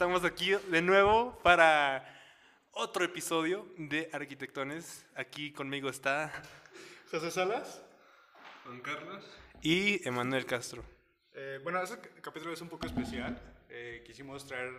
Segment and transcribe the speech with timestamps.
[0.00, 2.02] Estamos aquí de nuevo para
[2.70, 5.04] otro episodio de Arquitectones.
[5.14, 6.32] Aquí conmigo está
[7.10, 7.82] José Salas.
[8.64, 9.22] Juan Carlos.
[9.60, 10.82] y Emanuel Castro.
[11.34, 13.38] Eh, bueno, este capítulo es un poco especial.
[13.68, 14.72] Eh, quisimos traer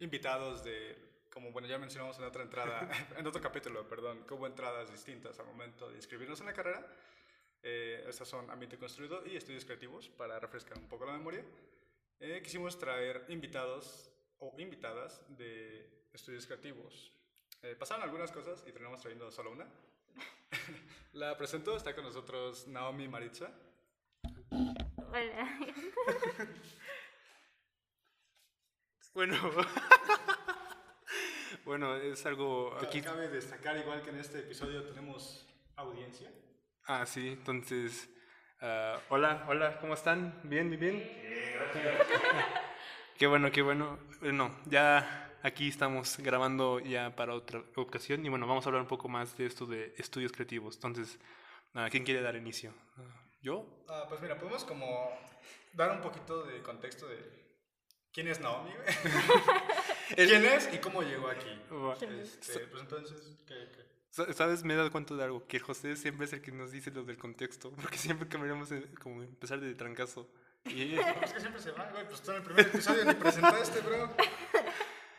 [0.00, 0.98] invitados de,
[1.32, 5.38] como bueno, ya mencionamos en otra entrada, en otro capítulo, perdón, que hubo entradas distintas
[5.38, 6.84] al momento de inscribirnos en la carrera.
[7.62, 11.44] Eh, estas son Ambiente Construido y Estudios Creativos, para refrescar un poco la memoria.
[12.18, 17.12] Eh, quisimos traer invitados o invitadas de Estudios Creativos.
[17.62, 19.66] Eh, pasaron algunas cosas y terminamos trayendo solo una.
[21.12, 23.50] la presento, está con nosotros Naomi Maritza.
[24.52, 25.58] Hola.
[29.14, 29.34] Bueno,
[31.64, 33.02] bueno, es algo aquí.
[33.02, 35.44] Cabe destacar igual que en este episodio tenemos
[35.74, 36.30] audiencia.
[36.84, 38.08] Ah, sí, entonces.
[38.60, 40.40] ah, hola, hola, ¿cómo están?
[40.44, 42.64] ¿Bien, bien, bien?
[43.18, 43.98] Qué bueno, qué bueno.
[44.20, 48.88] Bueno, ya aquí estamos grabando ya para otra ocasión y bueno, vamos a hablar un
[48.88, 50.76] poco más de esto de estudios creativos.
[50.76, 51.18] Entonces,
[51.74, 52.72] ah, ¿quién quiere dar inicio?
[52.96, 53.02] Ah,
[53.40, 53.84] ¿Yo?
[53.88, 55.10] Ah, pues mira, podemos como
[55.72, 57.18] dar un poquito de contexto de
[58.12, 58.70] quién es Naomi,
[60.16, 61.50] quién es y cómo llegó aquí.
[62.20, 63.86] Este, pues entonces, ¿qué, qué?
[64.10, 64.64] Sa- ¿Sabes?
[64.64, 67.04] Me he dado cuenta de algo, que José siempre es el que nos dice lo
[67.04, 70.28] del contexto, porque siempre cambiamos eh, como empezar de trancazo.
[70.68, 73.80] Y Es que siempre se va, güey, pues tú en el primer episodio ni presentaste,
[73.80, 74.14] bro.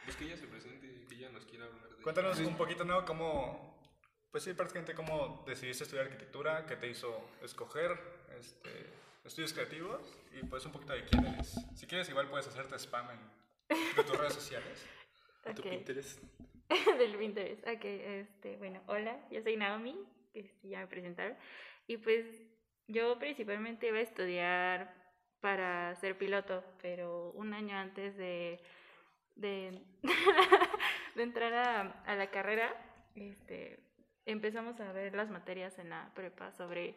[0.06, 2.04] Pues que ella se presente y que ella nos quiera hablar de.
[2.04, 3.06] Cuéntanos un poquito, ¿no?
[3.06, 3.80] Cómo,
[4.32, 8.00] pues sí, prácticamente cómo decidiste estudiar arquitectura, qué te hizo escoger
[8.40, 8.88] este,
[9.24, 11.56] estudios creativos y pues un poquito de quién eres.
[11.76, 13.20] Si quieres, igual puedes hacerte spam en,
[13.96, 14.86] de tus redes sociales.
[15.56, 15.70] tu Ok.
[15.70, 16.24] Pinterest.
[17.00, 17.68] Del Pinterest.
[17.68, 19.98] Ok, este, bueno, hola, yo soy Naomi,
[20.34, 21.38] este, ya me presentaron.
[21.88, 22.26] Y pues
[22.88, 24.99] yo principalmente iba a estudiar
[25.42, 28.60] para ser piloto, pero un año antes de,
[29.36, 29.82] de,
[31.16, 32.70] entrar a, a la carrera,
[33.16, 33.80] este,
[34.26, 36.96] empezamos a ver las materias en la prepa sobre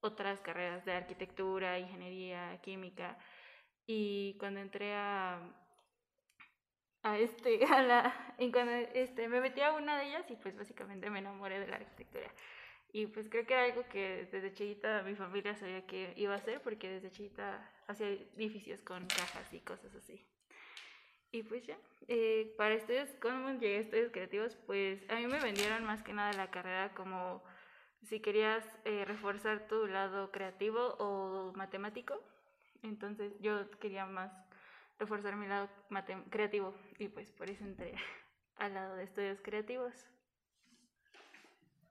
[0.00, 3.18] otras carreras de arquitectura, ingeniería, química.
[3.86, 5.40] Y cuando entré a,
[7.02, 10.56] a este, a la, y cuando este, me metí a una de ellas y pues
[10.56, 12.30] básicamente me enamoré de la arquitectura.
[12.92, 16.38] Y pues creo que era algo que desde chiquita mi familia sabía que iba a
[16.38, 20.26] hacer porque desde chiquita hacía edificios con cajas y cosas así.
[21.32, 21.78] Y pues ya,
[22.08, 24.56] eh, para estudios, ¿cómo llegué a estudios creativos?
[24.66, 27.42] Pues a mí me vendieron más que nada la carrera como
[28.02, 32.20] si querías eh, reforzar tu lado creativo o matemático.
[32.82, 34.32] Entonces yo quería más
[34.98, 35.68] reforzar mi lado
[36.30, 37.94] creativo y pues por eso entré
[38.56, 39.94] al lado de estudios creativos.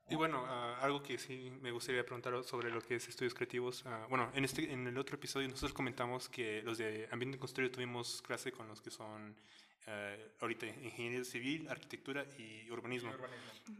[0.09, 3.85] Y bueno, ah, algo que sí me gustaría preguntar sobre lo que es estudios creativos.
[3.85, 7.71] ah, bueno, en, este, en el otro episodio nosotros comentamos que los de ambiente construido
[7.71, 9.35] tuvimos clase con los que son
[9.87, 13.11] eh, ahorita ingeniería civil, arquitectura y urbanismo.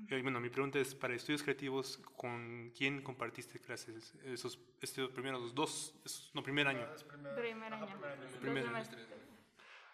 [0.09, 5.53] Y bueno, mi pregunta es, para estudios creativos, ¿con quién compartiste clases esos, estos primeros
[5.53, 6.87] dos, esos- no, primer año?
[7.35, 7.87] Primer, año.
[8.39, 8.83] primer año.
[8.89, 9.09] Primer.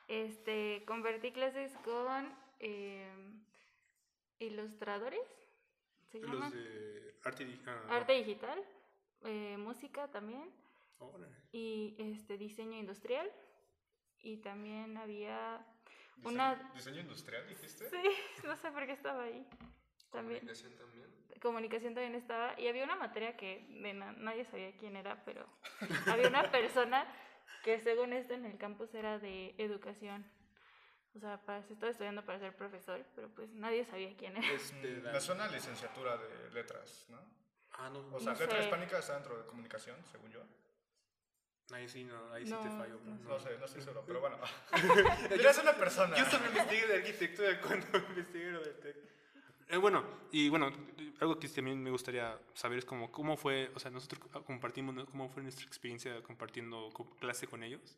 [0.08, 3.10] Este, convertí clases con eh,
[4.40, 5.20] ilustradores,
[6.20, 8.64] se Los de arte, ah, arte digital,
[9.24, 10.52] eh, música también.
[11.00, 11.28] Órale.
[11.52, 13.30] y este diseño industrial.
[14.22, 15.66] Y también había
[16.18, 17.90] Diseño- una ¿Diseño industrial dijiste?
[17.90, 19.46] sí no sé por qué estaba ahí.
[20.12, 20.40] También.
[20.40, 21.06] Comunicación también.
[21.42, 22.60] comunicación también estaba.
[22.60, 25.46] Y había una materia que de na- nadie sabía quién era pero
[26.08, 27.06] había una persona
[27.64, 30.26] que según esto en el campus era de educación
[31.16, 34.52] o sea para, se estaba estudiando para ser profesor pero pues nadie sabía quién era
[34.52, 37.20] Este, Me suena a licenciatura de letras, ¿no?
[37.74, 38.64] ah, no, O sea, No letra sé.
[38.64, 40.42] hispánica está dentro de comunicación, según yo.
[41.72, 43.00] ahí sí, no, ahí sí te No, fallo.
[43.04, 44.38] no bro, No sé, no estoy seguro, pero bueno.
[45.32, 46.16] Mira, es una persona.
[46.16, 48.96] Yo solo investigué de arquitectura cuando investigué lo del TEC.
[49.68, 50.72] Eh, bueno, y bueno,
[51.20, 55.06] algo que también me gustaría saber es como, cómo fue, o sea, nosotros compartimos, ¿no?
[55.08, 57.98] cómo fue nuestra experiencia compartiendo co- clase con ellos,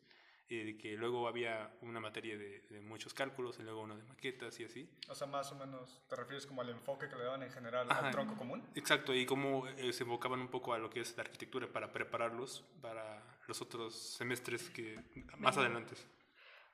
[0.50, 4.58] eh, que luego había una materia de, de muchos cálculos y luego una de maquetas
[4.60, 4.88] y así.
[5.08, 7.86] O sea, más o menos, ¿te refieres como al enfoque que le daban en general
[7.90, 8.06] Ajá.
[8.06, 8.66] al tronco común?
[8.74, 11.92] Exacto, y cómo eh, se enfocaban un poco a lo que es la arquitectura para
[11.92, 14.96] prepararlos para los otros semestres que
[15.36, 15.66] más Venga.
[15.68, 15.94] adelante.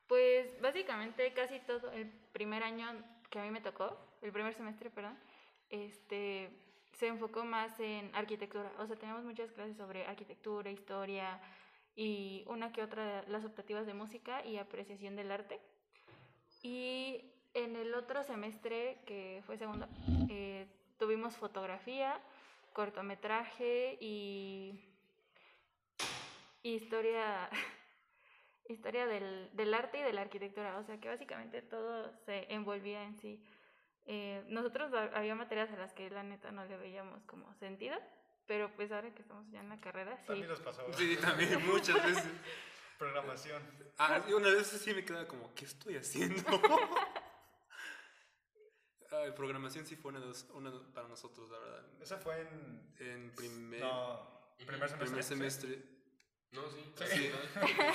[0.07, 2.87] Pues básicamente casi todo el primer año
[3.31, 5.19] que a mí me tocó, el primer semestre, perdón,
[5.71, 6.51] este,
[6.93, 8.71] se enfocó más en arquitectura.
[8.79, 11.41] O sea, teníamos muchas clases sobre arquitectura, historia
[11.97, 15.61] y una que otra las optativas de música y apreciación del arte.
[16.63, 19.87] Y en el otro semestre, que fue segundo,
[20.31, 20.67] eh,
[20.99, 22.21] tuvimos fotografía,
[22.73, 24.81] cortometraje y
[26.63, 27.49] historia
[28.69, 33.03] historia del, del arte y de la arquitectura, o sea que básicamente todo se envolvía
[33.05, 33.43] en sí.
[34.07, 37.97] Eh, nosotros ha- había materias a las que la neta no le veíamos como sentido,
[38.47, 40.27] pero pues ahora que estamos ya en la carrera, sí.
[40.27, 42.25] También nos pasaba Sí, también muchas veces.
[42.99, 43.63] programación.
[43.99, 46.43] Ah, y una vez sí me quedaba como, ¿qué estoy haciendo?
[49.11, 51.85] Ay, programación sí fue una, de los- una para nosotros, la verdad.
[52.03, 52.95] Esa fue en...
[52.99, 54.99] En primer, No, primer semestre.
[55.07, 55.29] primer ¿sí?
[55.29, 55.94] semestre.
[56.55, 56.93] No, sí.
[57.09, 57.31] Sí,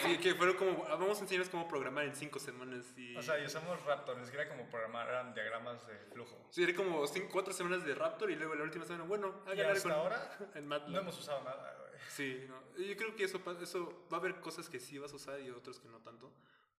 [0.04, 3.16] sí, que fueron como, ah, vamos a enseñarles cómo programar en cinco semanas y...
[3.16, 6.46] O sea, y usamos Raptor, ni siquiera como programar, eran diagramas de flujo.
[6.52, 9.52] Sí, era como cinco, cuatro semanas de Raptor y luego la última semana, bueno, Y
[9.52, 10.90] hagan algo hasta con- ahora en MATLAB.
[10.92, 11.90] no hemos usado nada, güey.
[12.10, 12.84] Sí, no.
[12.84, 15.50] Yo creo que eso, eso va a haber cosas que sí vas a usar y
[15.50, 16.34] otras que no tanto,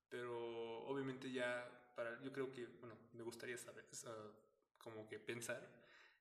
[0.08, 4.12] pero obviamente ya para yo creo que bueno me gustaría saber sea,
[4.78, 5.66] como que pensar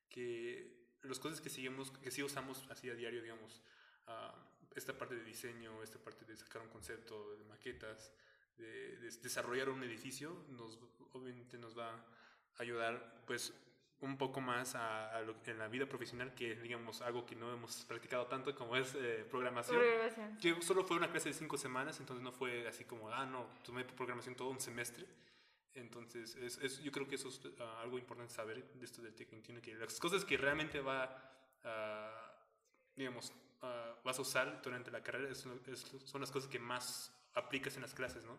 [0.09, 3.63] que las cosas que seguimos que sí usamos así a diario digamos
[4.07, 4.33] ah,
[4.75, 8.11] esta parte de diseño esta parte de sacar un concepto de maquetas
[8.57, 10.77] de, de desarrollar un edificio nos
[11.13, 13.53] obviamente nos va a ayudar pues
[14.01, 17.51] un poco más a, a lo- en la vida profesional que digamos algo que no
[17.53, 20.37] hemos practicado tanto como es eh, programación Programación.
[20.37, 23.45] que solo fue una clase de cinco semanas, entonces no fue así como, ah, no,
[23.65, 25.05] tomé programación todo un semestre.
[25.73, 29.13] Entonces, es, es- yo creo que eso es ah, algo importante saber de esto del
[29.13, 31.03] Tech 21, que las cosas que realmente va,
[31.65, 32.31] ah,
[32.95, 37.13] digamos, ah, vas a usar durante la carrera es es- son las cosas que más
[37.35, 38.37] aplicas en las clases, ¿no?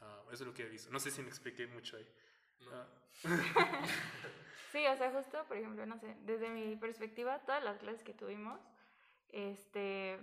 [0.00, 0.90] Ah, eso es lo que he visto.
[0.90, 2.06] No sé si me expliqué mucho ahí.
[2.72, 2.86] Ah,
[4.72, 8.12] Sí, o sea, justo, por ejemplo, no sé, desde mi perspectiva, todas las clases que
[8.12, 8.60] tuvimos,
[9.30, 10.18] este,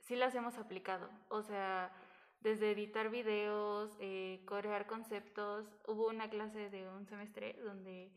[0.00, 1.10] sí las hemos aplicado.
[1.28, 1.90] O sea,
[2.40, 5.66] desde editar videos, eh, crear conceptos.
[5.88, 8.12] Hubo una clase de un semestre donde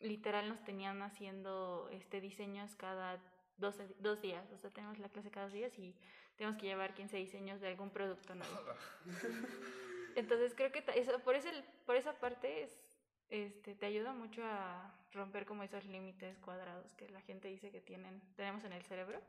[0.00, 3.20] literal nos tenían haciendo este, diseños cada
[3.58, 4.50] dos, dos días.
[4.52, 5.94] O sea, tenemos la clase cada dos días y
[6.36, 8.60] tenemos que llevar 15 diseños de algún producto nuevo.
[10.16, 11.50] Entonces creo que eso, por, ese,
[11.84, 12.98] por esa parte es,
[13.28, 17.80] este, te ayuda mucho a romper como esos límites cuadrados que la gente dice que
[17.80, 19.20] tienen, tenemos en el cerebro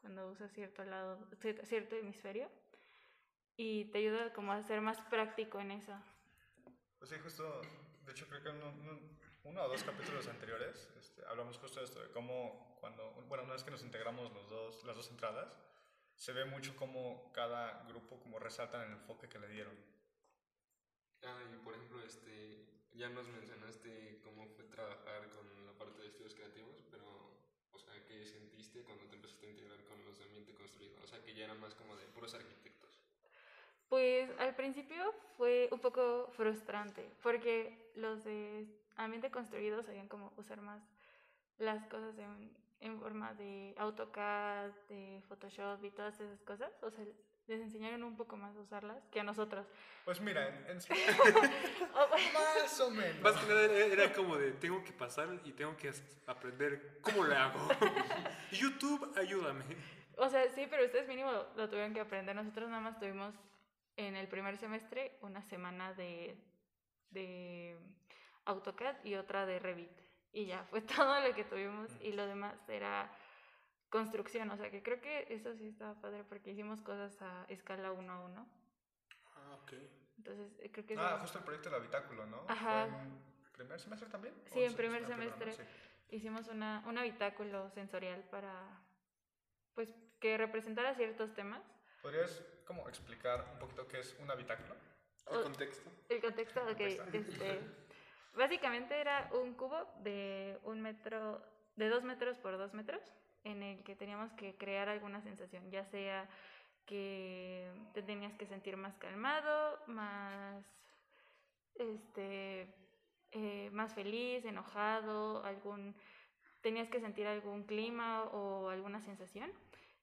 [0.00, 2.48] cuando usas cierto lado, cier- cierto hemisferio.
[3.56, 5.92] Y te ayuda como a ser más práctico en eso.
[6.98, 7.60] Pues sí, justo,
[8.06, 11.86] de hecho creo que un- un- uno o dos capítulos anteriores este, hablamos justo de
[11.86, 15.58] esto, de cómo cuando, bueno, una vez que nos integramos los dos, las dos entradas,
[16.14, 19.74] se ve mucho cómo cada grupo como resaltan el enfoque que le dieron.
[21.22, 26.08] Ah, y por ejemplo, este, ya nos mencionaste cómo fue trabajar con la parte de
[26.08, 27.04] estudios creativos, pero,
[27.72, 30.96] o sea, ¿qué sentiste cuando te empezaste a integrar con los de ambiente construido?
[31.02, 33.00] O sea, que ya era más como de puros arquitectos.
[33.88, 38.66] Pues al principio fue un poco frustrante, porque los de
[38.96, 40.82] ambiente construido sabían cómo usar más
[41.58, 42.50] las cosas en,
[42.80, 46.70] en forma de AutoCAD, de Photoshop y todas esas cosas.
[46.82, 47.04] O sea,
[47.46, 49.66] les enseñaron un poco más a usarlas que a nosotros.
[50.04, 50.92] Pues mira, en, en sí,
[51.22, 53.20] bueno, más o menos.
[53.20, 55.92] Más que nada era, como de, tengo que pasar y tengo que
[56.26, 57.58] aprender cómo le hago.
[58.52, 59.64] YouTube, ayúdame.
[60.16, 62.34] o sea, sí, pero ustedes mínimo lo tuvieron que aprender.
[62.34, 63.34] Nosotros nada más tuvimos
[63.96, 66.36] en el primer semestre una semana de,
[67.10, 67.76] de
[68.44, 69.90] AutoCAD y otra de Revit.
[70.32, 70.80] Y ya, fue
[71.20, 73.10] todo lo que tuvimos y lo demás era
[73.90, 74.50] construcción.
[74.50, 78.12] O sea, que creo que eso sí estaba padre porque hicimos cosas a escala uno
[78.12, 78.48] a uno.
[79.36, 79.72] Ah, ok.
[80.18, 82.44] Entonces, eh, creo que Ah, eso- justo el proyecto del habitáculo, ¿no?
[82.48, 82.86] Ajá.
[82.88, 83.22] ¿Fue en
[83.52, 84.34] primer semestre también?
[84.52, 85.52] Sí, ¿O en primer semestre.
[85.52, 85.62] Sí.
[86.10, 88.80] hicimos una, un habitáculo sensorial para,
[89.74, 91.62] pues, que representara ciertos temas.
[92.02, 94.74] ¿Podrías como explicar un poquito qué es un habitáculo?
[95.30, 95.90] El contexto.
[96.08, 96.68] El contexto, ok.
[96.68, 97.04] Contexto.
[97.16, 97.60] Este,
[98.34, 101.42] básicamente era un cubo de un metro,
[101.76, 103.02] de dos metros por dos metros,
[103.44, 106.28] en el que teníamos que crear alguna sensación, ya sea
[106.86, 110.64] que te tenías que sentir más calmado, más,
[111.74, 112.68] este,
[113.32, 115.94] eh, más feliz, enojado, algún,
[116.60, 119.50] tenías que sentir algún clima o alguna sensación.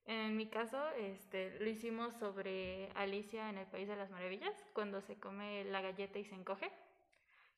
[0.05, 5.01] En mi caso, este, lo hicimos sobre Alicia en el País de las Maravillas, cuando
[5.01, 6.71] se come la galleta y se encoge,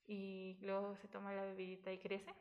[0.08, 2.34] y luego se toma la bebidita y crece.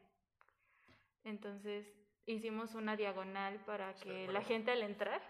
[1.24, 1.86] Entonces,
[2.26, 4.32] hicimos una diagonal para que bueno.
[4.32, 5.20] la gente al entrar,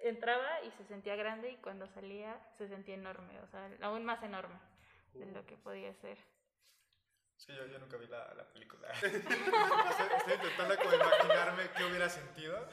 [0.00, 4.22] entraba y se sentía grande, y cuando salía se sentía enorme, o sea, aún más
[4.22, 4.58] enorme
[5.14, 6.18] de lo que podía ser.
[7.36, 8.88] Es que yo, yo nunca vi la, la película.
[9.02, 12.68] estoy, estoy intentando como imaginarme qué hubiera sentido,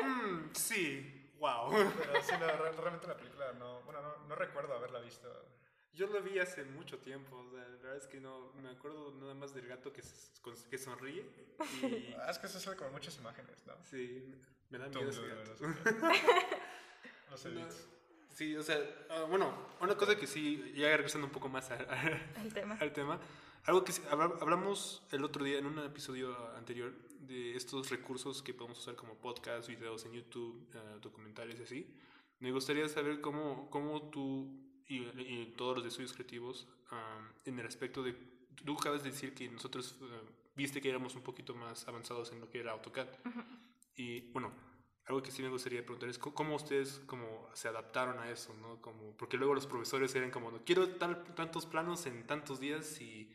[0.00, 1.70] Mm, sí, wow.
[1.98, 5.28] pero sí, no, re- realmente la película no, bueno, no, no recuerdo haberla visto.
[5.94, 9.12] Yo lo vi hace mucho tiempo, o sea, la verdad es que no, me acuerdo
[9.18, 10.02] nada más del gato que,
[10.42, 11.24] con- que sonríe
[11.82, 13.72] y Ah, es que se sale como muchas imágenes, ¿no?
[13.90, 14.32] sí,
[14.70, 15.52] me da miedo ese gato.
[17.30, 17.66] no sé No.
[18.30, 18.78] Sí, o sea,
[19.10, 22.76] ah, bueno, una cosa que sí, ya regresando un poco más a- a- El tema.
[22.80, 23.18] al tema,
[23.64, 28.40] algo que sí- habla- hablamos el otro día en un episodio anterior de estos recursos
[28.42, 31.94] que podemos usar como podcast, videos en YouTube, eh, documentales y así.
[32.38, 37.66] Me gustaría saber cómo, cómo tú y, y todos los estudios creativos, am, en el
[37.66, 38.14] aspecto de,
[38.64, 40.04] tú acabas de decir que nosotros eh,
[40.56, 43.08] viste que éramos un poquito más avanzados en lo que era AutoCAD.
[43.96, 44.52] Y bueno,
[45.06, 48.80] algo que sí me gustaría preguntar es cómo ustedes como se adaptaron a eso, ¿no?
[48.80, 53.00] Como, porque luego los profesores eran como, no quiero tal, tantos planos en tantos días
[53.00, 53.30] y,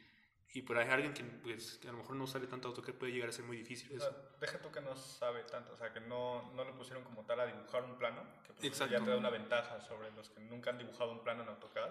[0.53, 3.11] y por ahí alguien que, pues, que a lo mejor no sabe tanto AutoCAD puede
[3.11, 4.09] llegar a ser muy difícil O eso.
[4.09, 7.25] sea, deja tú que no sabe tanto, o sea, que no, no le pusieron como
[7.25, 10.39] tal a dibujar un plano, que pues, ya te da una ventaja sobre los que
[10.41, 11.89] nunca han dibujado un plano en AutoCAD.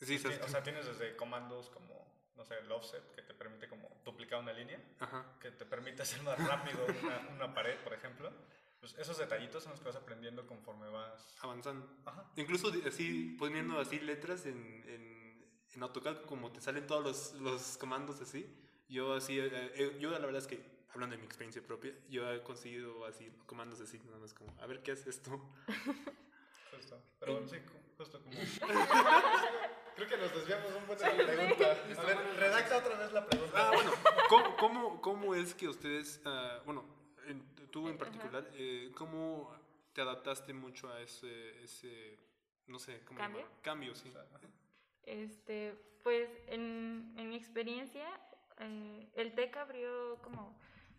[0.00, 3.68] Sí, Pues, o sea, tienes desde comandos como, no sé, el offset, que te permite
[3.68, 5.24] como duplicar una línea, Ajá.
[5.38, 8.32] que te permite hacer más rápido una, una pared, por ejemplo.
[8.80, 11.36] Pues esos detallitos son los que vas aprendiendo conforme vas...
[11.40, 11.88] Avanzando.
[12.04, 12.28] Ajá.
[12.34, 15.21] Incluso así poniendo así letras en, en,
[15.74, 18.46] en AutoCAD, como te salen todos los, los comandos así.
[18.88, 20.62] Yo así, eh, eh, yo la verdad es que,
[20.92, 24.66] hablando de mi experiencia propia, yo he conseguido así comandos así, nada más como, a
[24.66, 25.30] ver qué hace esto.
[26.70, 27.02] Justo.
[27.20, 27.56] Pero bueno, sí,
[27.96, 28.36] justo como...
[29.96, 32.00] Creo que nos desviamos un buen de la pregunta.
[32.00, 33.52] A ver, redacta otra vez la pregunta.
[33.54, 33.92] Ah, bueno,
[34.28, 36.84] ¿cómo, cómo, cómo es que ustedes, ah, bueno,
[37.26, 39.54] en- tú en particular, eh, cómo
[39.92, 42.18] te adaptaste mucho a ese, ese
[42.68, 43.46] no sé, ¿cómo ¿Cambio?
[43.60, 44.10] Cambio, sí.
[45.04, 48.06] Este, pues en, en mi experiencia,
[48.58, 50.58] eh, el TEC abrió como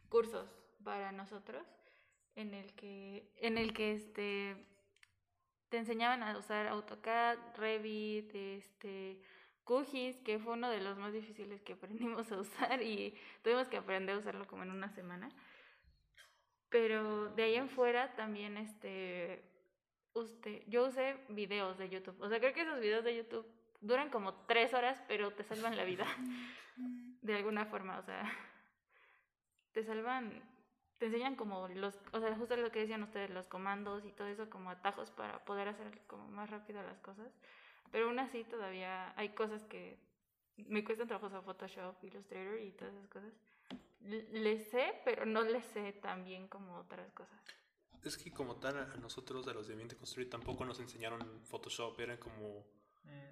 [0.09, 0.49] cursos
[0.83, 1.65] para nosotros
[2.35, 4.55] en el que, en el que este,
[5.69, 9.21] te enseñaban a usar AutoCAD, Revit, este,
[9.65, 13.77] QGIS, que fue uno de los más difíciles que aprendimos a usar y tuvimos que
[13.77, 15.29] aprender a usarlo como en una semana.
[16.69, 19.43] Pero de ahí en fuera también este,
[20.13, 22.19] usted, yo usé videos de YouTube.
[22.19, 23.45] O sea, creo que esos videos de YouTube
[23.83, 26.05] duran como tres horas, pero te salvan la vida.
[27.21, 28.23] De alguna forma, o sea,
[29.71, 30.43] te salvan,
[30.97, 34.27] te enseñan como los, o sea, justo lo que decían ustedes, los comandos y todo
[34.27, 37.31] eso como atajos para poder hacer como más rápido las cosas.
[37.91, 39.99] Pero aún así todavía hay cosas que
[40.57, 43.33] me cuestan trabajo, o sea, Photoshop, Illustrator y todas esas cosas.
[44.01, 47.39] Le sé, pero no le sé tan bien como otras cosas.
[48.03, 51.97] Es que como tal, a nosotros, a los de Ambiente Construir, tampoco nos enseñaron Photoshop,
[52.01, 52.65] eran como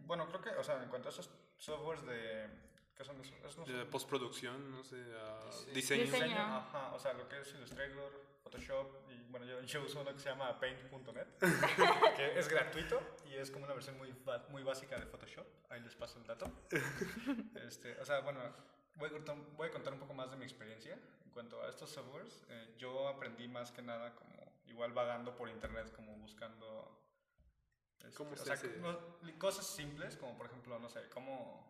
[0.01, 2.50] Bueno, creo que, o sea, en cuanto a esos softwares de...
[2.96, 3.34] ¿Qué son esos?
[3.38, 5.40] Esos no de son- postproducción, no sé, ah,
[5.74, 5.74] Diseño.
[5.74, 6.04] diseño.
[6.04, 6.24] Diseño.
[6.25, 8.12] diseño, ajá, o sea, lo que es Illustrator,
[8.44, 11.28] Photoshop, y bueno, yo, yo uso uno que se llama Paint.net,
[12.18, 14.13] que es gratuito y es como una versión muy,
[14.50, 15.48] muy básica de Photoshop.
[15.70, 16.51] Ahí les paso el dato.
[17.56, 18.42] Este, o sea, bueno,
[18.96, 21.70] voy a, contar, voy a contar un poco más de mi experiencia en cuanto a
[21.70, 22.44] estos softwares.
[22.50, 27.00] Eh, yo aprendí más que nada como igual vagando por internet, como buscando...
[28.08, 28.70] este, ¿Cómo o se sea, hace?
[29.38, 31.70] cosas simples, como por ejemplo, no sé, cómo...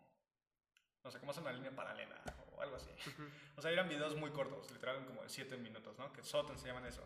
[1.03, 2.21] No sé, cómo hacer una línea paralela
[2.55, 2.89] o algo así.
[3.57, 6.11] O sea, eran videos muy cortos, literal como de 7 minutos, ¿no?
[6.13, 7.03] Que Soten se llaman eso.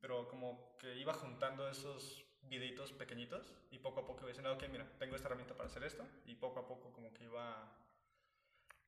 [0.00, 4.64] Pero como que iba juntando esos videitos pequeñitos y poco a poco iba diciendo, ok,
[4.70, 6.04] mira, tengo esta herramienta para hacer esto.
[6.26, 7.72] Y poco a poco como que iba...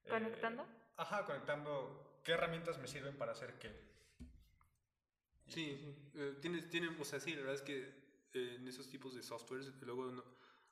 [0.04, 0.66] eh, ¿Conectando?
[0.97, 3.71] ajá, conectando qué herramientas me sirven para hacer qué.
[5.49, 6.11] Sí, sí.
[6.14, 8.03] Eh, tiene, tiene, o sea, sí, la verdad es que
[8.35, 10.25] eh, en esos tipos de softwares, luego, no-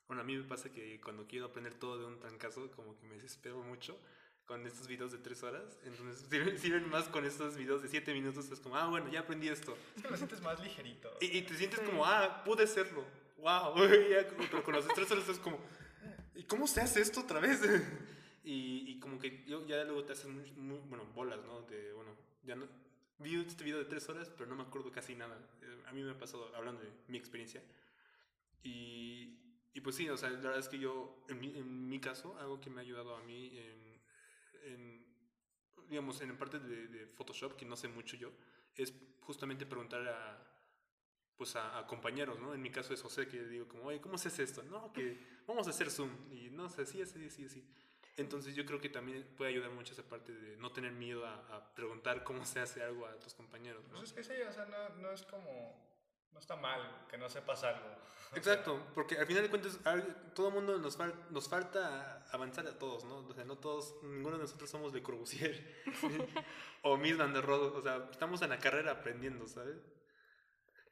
[0.07, 3.05] bueno, a mí me pasa que cuando quiero aprender todo de un trancazo, como que
[3.07, 3.97] me desespero mucho
[4.45, 5.79] con estos videos de tres horas.
[5.85, 8.51] Entonces, sirven, sirven más con estos videos de siete minutos.
[8.51, 9.75] Es como, ah, bueno, ya aprendí esto.
[9.95, 11.09] Es que lo sientes más ligerito.
[11.21, 11.85] Y, y te sientes Sí.
[11.85, 13.03] como, ah, pude hacerlo.
[13.37, 13.75] Wow.
[14.09, 15.57] Ya, pero con los de tres horas es como,
[16.35, 17.61] ¿y cómo se hace esto otra vez?
[18.43, 21.61] y, y como que yo, ya luego te haces muy, muy- bueno, bolas, ¿no?
[21.61, 22.11] De, bueno,
[22.43, 22.67] ya no.
[23.23, 25.37] Vi este video de tres horas, pero no me acuerdo casi nada.
[25.61, 27.63] Eh, A mí me ha pasado, hablando de mi experiencia.
[28.63, 29.39] Y,
[29.73, 32.37] y pues sí, o sea, la verdad es que yo, en mi, en mi caso,
[32.39, 34.01] algo que me ha ayudado a mí en,
[34.71, 35.05] en
[35.89, 38.31] digamos, en parte de, de Photoshop, que no sé mucho yo,
[38.75, 40.47] es justamente preguntar a,
[41.37, 42.53] pues a, a compañeros, ¿no?
[42.53, 44.63] En mi caso es José, que digo como, oye, ¿cómo se hace esto?
[44.63, 46.11] No, que vamos a hacer Zoom.
[46.31, 47.63] Y no sé, sí, así, así, así.
[48.15, 51.33] Entonces yo creo que también puede ayudar mucho esa parte de no tener miedo a,
[51.55, 53.97] a preguntar cómo se hace algo a tus compañeros, ¿no?
[53.97, 55.81] Pues es que sí, o sea, no, no es como...
[56.31, 57.85] No está mal que no sepas algo.
[57.85, 59.79] O sea, Exacto, porque al final de cuentas
[60.33, 63.17] todo el mundo nos, fal- nos falta avanzar a todos, ¿no?
[63.17, 65.83] O sea, no todos, ninguno de nosotros somos Le Corbusier
[66.81, 69.77] o Miss Van der Rohe, o sea, estamos en la carrera aprendiendo, ¿sabes?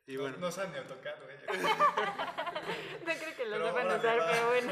[0.05, 1.37] Y no, bueno, no saben ni AutoCAD, güey.
[3.01, 4.71] No creo que lo sepan usar, pero bueno.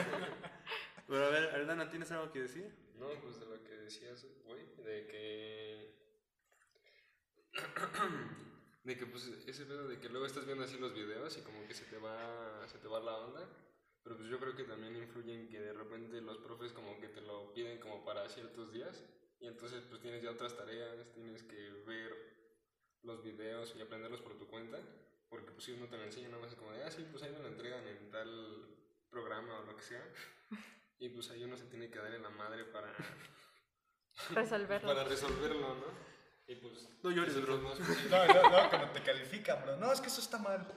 [1.09, 2.71] Pero a ver, Aldana, ¿tienes algo que decir?
[2.99, 5.99] No, pues de lo que decías, güey, de que
[8.83, 11.67] De que pues ese pedo de que luego estás viendo así los videos y como
[11.67, 13.47] que se te va, se te va la onda.
[14.03, 17.09] Pero pues yo creo que también influye en que de repente los profes como que
[17.09, 19.03] te lo piden como para ciertos días.
[19.39, 22.13] Y entonces pues tienes ya otras tareas, tienes que ver
[23.03, 24.79] los videos y aprenderlos por tu cuenta.
[25.29, 27.21] Porque pues si uno te lo enseña nada más es como de, ah, sí, pues
[27.23, 28.75] ahí me lo entregan en tal
[29.09, 30.13] programa o lo que sea.
[30.99, 32.91] Y pues ahí uno se tiene que dar en la madre para,
[34.31, 34.87] Resolverlo.
[34.89, 36.09] para resolverlo, ¿no?
[36.47, 36.89] Y pues...
[37.03, 37.57] No llores, bro.
[38.09, 39.77] No, no, no, cuando te califican, bro.
[39.77, 40.67] No, es que eso está mal.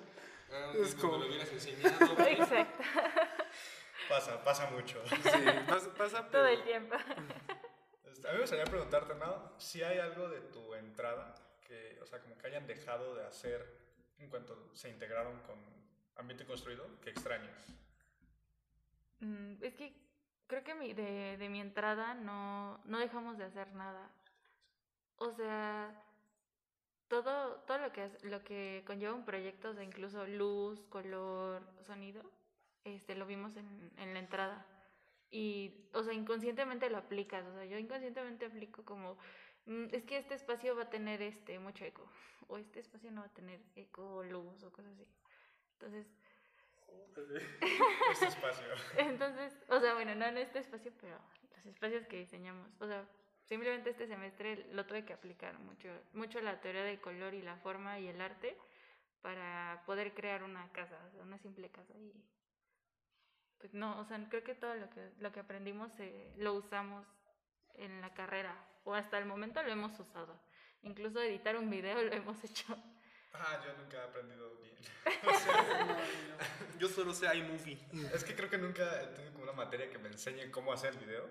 [0.51, 2.19] Ah, Es pues como- me lo hubieras enseñado.
[2.29, 2.83] Exacto,
[4.09, 5.03] Pasa, pasa mucho.
[5.09, 5.15] Sí,
[5.67, 6.95] pasa, pasa, todo el tiempo.
[8.05, 9.55] Este, A mí me gustaría preguntarte, ¿no?
[9.59, 11.35] Si hay algo de tu entrada
[11.67, 13.65] que, o sea, como que hayan dejado de hacer
[14.19, 15.59] en cuanto se integraron con
[16.17, 17.57] ambiente construido, que extrañes.
[19.21, 19.95] Mm, Es que
[20.53, 24.11] creo que mi- de, de mi entrada no, no dejamos de hacer nada.
[25.19, 25.95] O sea,
[27.09, 32.23] todo, todo lo que, lo que conlleva un proyecto, o incluso luz, color, sonido,
[32.85, 34.67] este, lo vimos en, en la entrada.
[35.31, 37.47] Y, o sea, inconscientemente lo aplicas.
[37.47, 39.19] O sea, yo inconscientemente aplico como,
[39.67, 42.07] "Mm, es que este espacio va a tener este mucho eco.
[42.49, 45.09] O este espacio no va a tener eco o luz o cosas así.
[45.75, 46.07] Entonces,
[48.13, 48.65] Este espacio.
[48.97, 51.19] entonces, o sea, bueno, no en este espacio, pero
[51.55, 52.71] los espacios que diseñamos.
[52.81, 53.07] O sea,
[53.45, 57.57] simplemente este semestre lo tuve que aplicar mucho, mucho la teoría del color y la
[57.57, 58.57] forma y el arte
[59.21, 61.95] para poder crear una casa, o sea, una simple casa.
[61.99, 62.13] Y
[63.59, 67.07] pues no, o sea, creo que todo lo que, lo que aprendimos eh, lo usamos
[67.75, 70.39] en la carrera, o hasta el momento lo hemos usado.
[70.83, 72.77] Incluso editar un video lo hemos hecho.
[73.35, 74.77] Ah, yo nunca he aprendido bien.
[76.79, 77.79] Yo solo sé iMovie.
[78.13, 80.95] Es que creo que nunca he tenido como una materia que me enseñe cómo hacer
[80.95, 81.29] el video.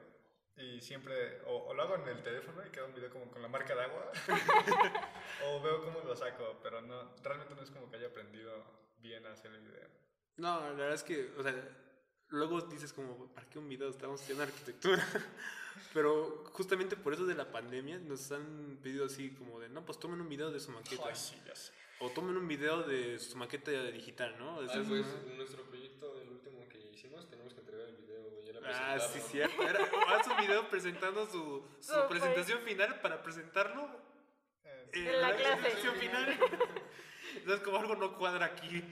[0.58, 3.42] Y siempre, o, o lo hago en el teléfono y queda un video como con
[3.42, 4.12] la marca de agua,
[5.46, 8.64] o veo cómo lo saco, pero no, realmente no es como que haya aprendido
[9.00, 9.88] bien a hacer el video.
[10.38, 11.56] No, la verdad es que, o sea,
[12.30, 13.90] luego dices como, ¿para qué un video?
[13.90, 15.04] Estamos estudiando arquitectura.
[15.94, 20.00] Pero justamente por eso de la pandemia nos han pedido así como de, no, pues
[20.00, 21.04] tomen un video de su maqueta.
[21.08, 21.72] Ay, sí, ya sé.
[22.02, 24.60] O tomen un video de su maqueta digital, ¿no?
[24.60, 28.42] Ah, es pues una- nuestro proyecto, el último que hicimos, tenemos que entregar el video
[28.44, 28.60] y era
[28.94, 29.62] Ah, sí, cierto.
[29.62, 32.08] Era, haz un video presentando su, su Súper.
[32.10, 33.88] presentación final para presentarlo
[34.64, 35.62] Eh, en la clase.
[35.62, 36.40] presentación final.
[37.36, 38.84] Entonces, como algo no cuadra aquí.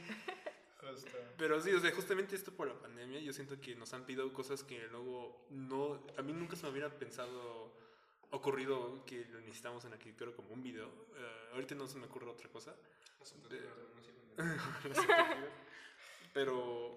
[0.80, 1.18] justo.
[1.38, 4.32] Pero sí, o sea, justamente esto por la pandemia, yo siento que nos han pedido
[4.34, 7.72] cosas que luego no, a mí nunca se me hubiera pensado,
[8.32, 10.88] ocurrido que lo necesitamos en arquitectura como un video.
[11.16, 12.76] Eh, ahorita no se me ocurre otra cosa.
[13.20, 13.60] No de
[16.34, 16.96] Pero,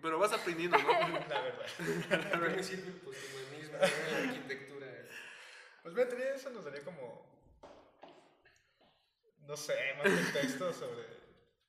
[0.00, 0.88] pero vas aprendiendo, ¿no?
[1.28, 1.66] La verdad.
[2.08, 3.00] ¿Para qué me sirve el
[3.74, 4.86] en arquitectura?
[5.82, 7.26] Pues mira, tenía eso nos daría como,
[9.48, 11.04] no sé, más contexto sobre,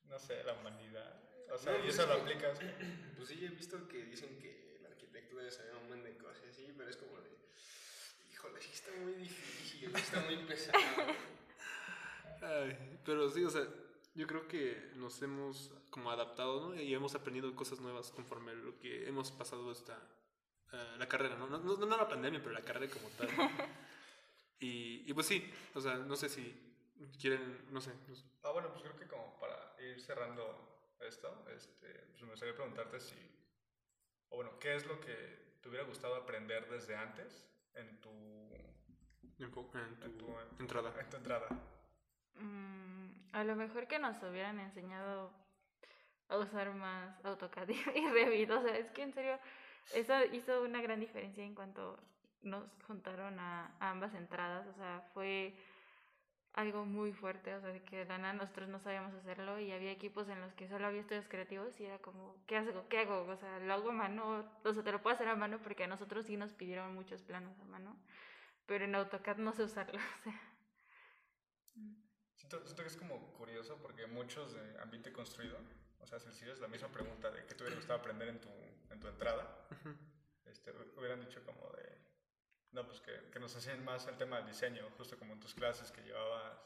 [0.08, 1.20] no sé, la humanidad.
[1.52, 2.58] O sea, No, y pues eso es lo aplicas.
[3.16, 6.72] Pues sí, he visto que dicen que la arquitectura es un montón de cosas, sí,
[6.76, 7.13] pero es como
[8.44, 10.78] híjole, está muy difícil, está muy pesado.
[12.42, 13.66] Ay, pero sí, o sea,
[14.14, 16.80] yo creo que nos hemos como adaptado, ¿no?
[16.80, 19.96] Y hemos aprendido cosas nuevas conforme a lo que hemos pasado esta,
[20.72, 21.46] eh, la carrera, ¿no?
[21.46, 23.28] No, no, no la pandemia, pero la carrera como tal.
[24.60, 26.54] y, y pues sí, o sea, no sé si
[27.20, 27.92] quieren, no sé.
[28.08, 28.24] no sé.
[28.42, 33.00] Ah, bueno, pues creo que como para ir cerrando esto, este, pues me gustaría preguntarte
[33.00, 33.16] si,
[34.28, 38.10] o bueno, ¿qué es lo que te hubiera gustado aprender desde antes en tu,
[39.38, 39.60] En, tu
[40.02, 40.26] en tu,
[40.60, 40.94] entrada.
[41.00, 41.48] en tu entrada?
[42.36, 45.32] Mm, a lo mejor que nos hubieran enseñado
[46.28, 48.50] a usar más AutoCAD y y Revit.
[48.50, 49.38] O sea, es que en serio,
[49.94, 51.98] eso hizo una gran diferencia en cuanto
[52.42, 54.66] nos juntaron a, a ambas entradas.
[54.68, 55.54] O sea, fue
[56.54, 57.54] algo muy fuerte.
[57.54, 60.40] O sea, de que de la nada nosotros no sabíamos hacerlo y había equipos en
[60.40, 62.88] los que solo había estudios creativos y era como, ¿qué hago?
[62.88, 63.26] ¿Qué hago?
[63.26, 64.44] O sea, lo hago a mano.
[64.64, 67.22] O sea, te lo puedo hacer a mano porque a nosotros sí nos pidieron muchos
[67.22, 67.96] planos a mano.
[68.66, 69.98] Pero en AutoCAD no sé usarlo.
[70.20, 70.40] O sea.
[72.36, 75.56] Siento, siento que es como curioso porque muchos de ambiente construido,
[76.00, 78.40] o sea, si les hicieras la misma pregunta de qué te hubiera gustado aprender en
[78.40, 78.48] tu,
[78.90, 79.66] en tu entrada,
[80.44, 81.98] este, hu- hubieran dicho como de,
[82.74, 85.54] no, pues que, que nos enseñen más el tema del diseño, justo como en tus
[85.54, 86.58] clases que llevabas,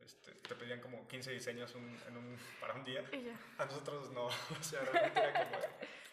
[0.00, 3.04] este, te pedían como 15 diseños un- en un, para un día.
[3.12, 3.38] Y ya.
[3.58, 4.26] A nosotros no,
[4.60, 5.56] o sea, realmente era como,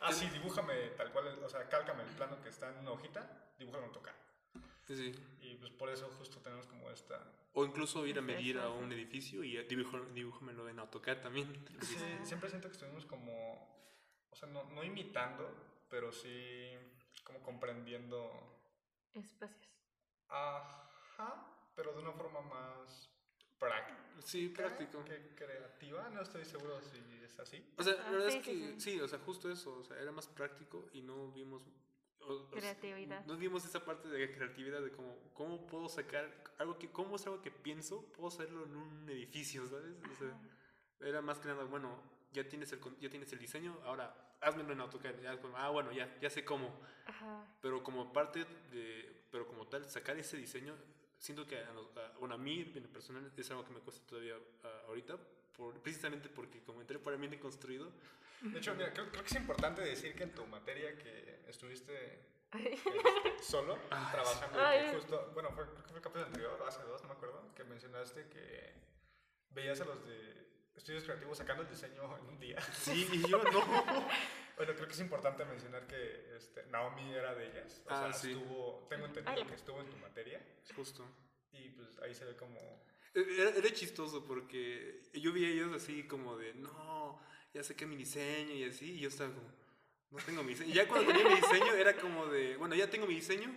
[0.02, 3.54] ah, sí, dibújame tal cual, o sea, cálcame el plano que está en una hojita,
[3.60, 4.16] dibújalo en tocar.
[4.88, 5.16] Sí, sí.
[5.42, 7.24] Y pues por eso justo tenemos como esta...
[7.54, 8.96] O incluso ir a Sí, medir a sí, un sí.
[8.96, 11.48] edificio y dibujo- dibújamelo en AutoCAD también.
[11.82, 13.32] Sí, siempre siento que estuvimos como,
[14.32, 15.50] o sea, no, no imitando,
[15.90, 16.72] pero sí
[17.24, 18.30] como comprendiendo,
[19.14, 19.72] Espacios.
[20.30, 21.46] ajá,
[21.76, 23.10] pero de una forma más
[23.60, 24.00] práctica.
[24.22, 25.04] Sí, práctico.
[25.06, 26.10] que creativa.
[26.10, 27.74] No estoy seguro si es así.
[27.78, 29.02] O sea, la Ah, verdad sí, es que sí, sí, sí.
[29.02, 31.62] o sea, justo eso, o sea, era más práctico y no vimos
[32.20, 33.26] o- o sea, Creatividad.
[33.26, 37.26] No vimos esa parte de creatividad de cómo, cómo puedo sacar algo que, cómo es
[37.26, 39.98] algo que pienso, puedo hacerlo en un edificio, ¿sabes?
[40.10, 40.40] O sea,
[41.02, 42.02] era más que nada, bueno,
[42.34, 45.20] ya tienes el, ya tienes el diseño, ahora házmelo en AutoCAD.
[45.22, 46.70] Ya, ah, bueno, ya, ya sé cómo.
[47.06, 47.46] Ajá.
[47.62, 50.76] Pero como parte de, pero como tal, sacar ese diseño,
[51.18, 54.06] siento que a, nos- a- bueno, a mí en personal es algo que me cuesta
[54.08, 55.18] todavía ah, ahorita,
[55.56, 57.92] por, precisamente porque como entré por ambiente construido,
[58.42, 62.20] De hecho, mira, creo, creo que es importante decir que en tu materia que estuviste
[62.54, 64.94] este, solo Ah, trabajando, Ay.
[64.94, 67.64] justo, bueno, fue, creo que fue el capítulo anterior, hace dos, no me acuerdo, que
[67.64, 68.74] mencionaste que
[69.52, 70.44] veías a los de
[70.76, 72.62] estudios creativos sacando el diseño en un día.
[72.74, 74.08] sí, y yo no.
[74.56, 77.82] Bueno, creo que es importante mencionar que este, Naomi era de ellas.
[77.88, 78.32] O Ah, sea, sí.
[78.34, 79.48] estuvo, tengo entendido Hola.
[79.48, 80.40] que estuvo en tu materia.
[80.76, 81.04] Justo.
[81.54, 82.60] Y pues ahí se ve como.
[83.16, 87.20] Era, era chistoso porque yo vi a ellos así como de, no,
[87.52, 89.52] ya saqué mi diseño y así, y yo estaba como,
[90.12, 90.70] no tengo mi diseño.
[90.70, 93.52] Y ya cuando tenía mi diseño era como de, bueno, ya tengo mi diseño,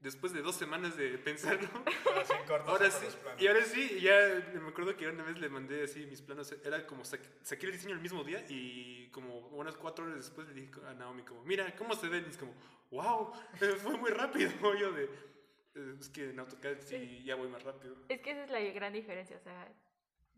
[0.00, 1.68] después de dos semanas de pensarlo.
[2.06, 2.34] Ahora sí,
[2.66, 3.42] Ahora sí, los planos.
[3.42, 6.52] y ahora sí, y ya me acuerdo que una vez le mandé así mis planos,
[6.64, 10.46] era como saqué, saqué el diseño el mismo día y como unas cuatro horas después
[10.48, 12.24] le dije a Naomi como, mira, ¿cómo se ven?
[12.26, 12.54] Y es como,
[12.90, 13.32] wow,
[13.82, 14.50] fue muy rápido.
[14.80, 17.96] Yo de, "Eh, es que en AutoCAD sí ya voy más rápido.
[18.08, 19.68] Es que esa es la gran diferencia, o sea,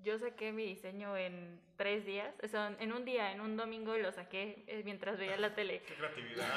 [0.03, 3.97] yo saqué mi diseño en tres días, o sea, en un día, en un domingo
[3.99, 5.83] lo saqué eh, mientras veía la tele.
[5.87, 6.57] Qué creatividad.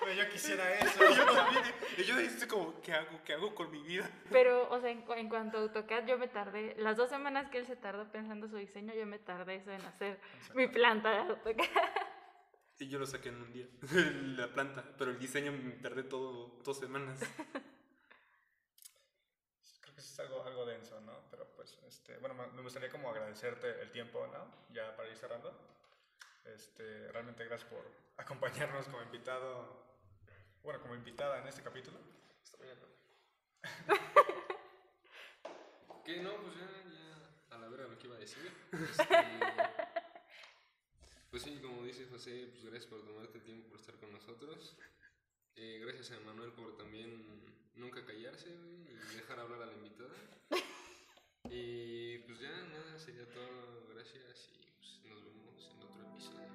[0.00, 0.98] Güey, yo quisiera eso.
[1.16, 1.64] yo también,
[1.96, 3.20] y yo dije como, ¿qué hago?
[3.24, 4.10] ¿Qué hago con mi vida?
[4.30, 7.58] Pero, o sea, en, en cuanto a AutoCAD, yo me tardé, las dos semanas que
[7.58, 10.18] él se tardó pensando su diseño, yo me tardé eso en hacer
[10.54, 11.64] mi planta de AutoCAD.
[12.78, 13.66] Y yo lo saqué en un día,
[14.36, 17.20] la planta, pero el diseño me tardé todo dos semanas.
[19.82, 21.12] Creo que sí es algo, algo denso, ¿no?
[21.30, 24.50] Pero pues, este, bueno, me, me gustaría como agradecerte el tiempo, ¿no?
[24.72, 25.54] Ya para ir cerrando.
[26.46, 27.84] Este, realmente gracias por
[28.16, 29.89] acompañarnos como invitado,
[30.62, 31.98] bueno, como invitada en este capítulo.
[32.60, 32.86] Bien, ¿no?
[36.04, 38.52] que no, pues ya, ya, a la vera lo que iba a decir.
[41.30, 44.12] Este, pues sí, como dice José, pues gracias por tomarte el tiempo por estar con
[44.12, 44.76] nosotros.
[45.54, 47.24] Eh, gracias a Manuel por también
[47.74, 50.10] nunca callarse güey, y dejar hablar a la invitada.
[51.52, 53.88] Y pues ya, nada, sería todo.
[53.92, 56.46] Gracias y pues, nos vemos en otro episodio.